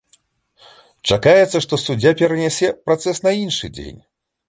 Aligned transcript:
Чакаецца, 1.11 1.57
што 1.67 1.81
суддзя 1.85 2.17
перанясе 2.25 2.75
працэс 2.91 3.25
на 3.29 3.39
іншы 3.45 3.75
дзень. 3.79 4.07